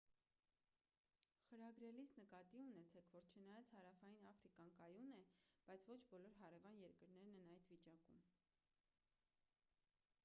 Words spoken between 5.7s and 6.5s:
ոչ բոլոր